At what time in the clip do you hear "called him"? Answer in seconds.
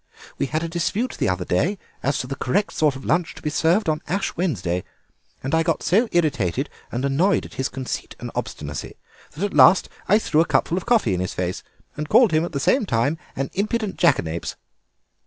12.09-12.43